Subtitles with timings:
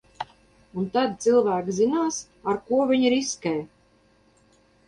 [0.81, 2.19] Un tad cilvēki zinās,
[2.53, 3.55] ar ko viņi riskē.